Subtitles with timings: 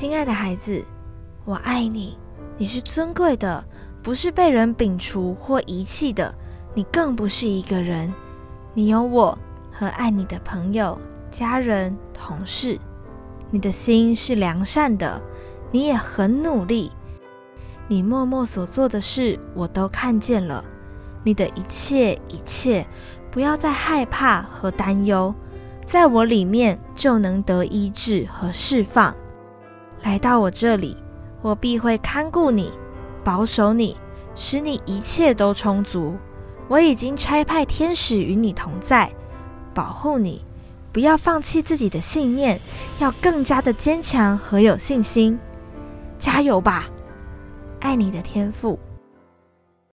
[0.00, 0.82] 亲爱的孩子，
[1.44, 2.16] 我爱你，
[2.56, 3.62] 你是尊贵的，
[4.02, 6.34] 不是被人摒除或遗弃的。
[6.72, 8.10] 你更不是一个人，
[8.72, 9.38] 你有我
[9.70, 10.98] 和爱你的朋友、
[11.30, 12.78] 家人、同事。
[13.50, 15.20] 你的心是良善的，
[15.70, 16.90] 你也很努力。
[17.86, 20.64] 你默默所做的事，我都看见了。
[21.22, 22.86] 你的一切一切，
[23.30, 25.34] 不要再害怕和担忧，
[25.84, 29.14] 在我里面就能得医治和释放。
[30.02, 30.96] 来到我这里，
[31.42, 32.72] 我必会看顾你，
[33.22, 33.96] 保守你，
[34.34, 36.16] 使你一切都充足。
[36.68, 39.10] 我已经差派天使与你同在，
[39.74, 40.44] 保护你。
[40.92, 42.58] 不要放弃自己的信念，
[42.98, 45.38] 要更加的坚强和有信心。
[46.18, 46.88] 加油吧，
[47.80, 48.78] 爱你的天赋。